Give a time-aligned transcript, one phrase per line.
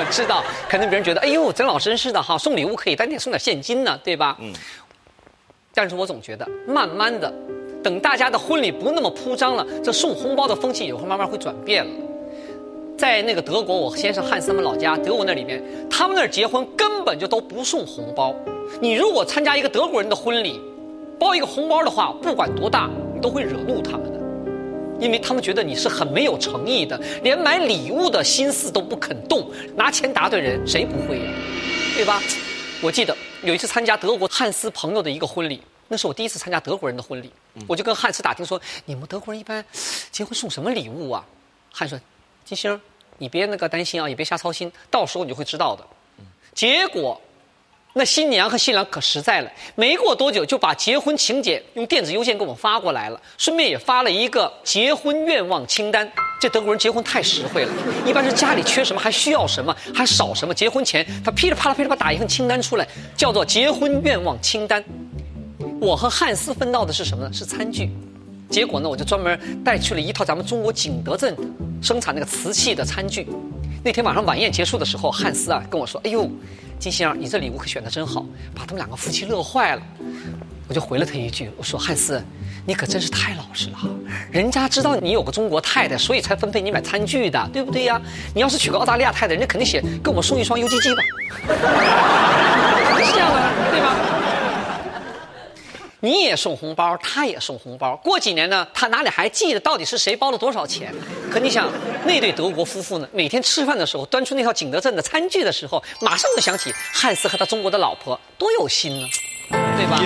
[0.00, 4.34] 我知道，可能别人觉得，哎呦，曾老师真是的哈，送礼物可以，但得送点现金呢，对吧？
[4.40, 4.50] 嗯。
[5.74, 7.30] 但是我总觉得，慢慢的，
[7.82, 11.90] 等大家的婚礼不那么铺张了，这送红包的风气也会慢慢会转变了。
[12.96, 18.34] 在那个德国，我先生汉斯他们老家，德国那里边，他们那儿结婚根本就都不送红包。
[18.80, 20.60] 你如果参加一个德国人的婚礼，
[21.18, 24.19] 包一个红包的话，不管多大，你都会惹怒他们的，
[25.00, 31.32] 因为他们觉得你是很没有诚意的，连买礼物的心思都不肯动，拿钱答对人，谁不会呀？
[31.94, 32.22] 对吧？
[32.82, 37.30] 我记得有一次参加德国汉斯朋友的一个婚礼，那是我第一次参加德国人的婚礼，
[37.66, 39.64] 我就跟汉斯打听说，你们德国人一般
[40.10, 41.24] 结婚送什么礼物啊？
[41.72, 41.98] 汉说，
[42.44, 42.80] 金星。
[43.22, 45.84] 你别那个担心啊，也别瞎操心，到时候你就会知道的。
[46.54, 47.20] 结果，
[47.92, 56.08] 那新娘和新郎可实在了，没过多久就把结婚请柬用电子邮件给我们发过来了，顺便也发了一个结婚愿望清单。
[56.40, 57.72] 这德国人结婚太实惠了，
[58.06, 62.86] 一般是家里缺什么，还需要什么，还少什么，结婚前他噼里啪啦噼里啪啦打一份清单出来，
[63.16, 64.82] 叫做结婚愿望清单。
[65.80, 67.32] 我和汉斯分到的是什么呢？
[67.32, 67.90] 是餐具。
[68.48, 71.36] 结果呢，我就专门带去了一套咱们中国景德镇
[71.82, 73.26] 生产那个瓷器的餐具。
[73.82, 76.30] 那天晚上晚宴结束的时候，汉斯啊跟我说：“哎呦，
[76.78, 79.82] 金星，你这礼物可选的真好，把他们两个夫妻乐坏了。”
[80.68, 82.22] 我就回了他一句：“我说汉斯，
[82.66, 83.78] 你可真是太老实了，
[84.30, 88.00] 人家知道你有个中国太太，所以才分配你买餐具的，对不对呀？
[88.34, 91.02] 你要是娶个澳大利亚太太，人家肯定写给我送一双 U G G 吧，
[96.00, 97.94] 你也送红包他也送红包。
[97.96, 100.92] 过几年呢他哪里还记得到底是谁包了多少钱？
[101.30, 101.70] 可你想
[102.04, 109.06] 那对德国夫妇呢每天吃饭的时候端出那套景德镇的餐具的时候马上就想起汉斯和他中国的老婆多有心呢。
[109.50, 110.00] 对吧？